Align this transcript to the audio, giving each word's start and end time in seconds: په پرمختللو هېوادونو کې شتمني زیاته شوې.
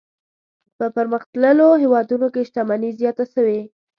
په 0.77 0.85
پرمختللو 0.95 1.67
هېوادونو 1.83 2.27
کې 2.33 2.41
شتمني 2.49 2.89
زیاته 2.99 3.25
شوې. 3.33 3.59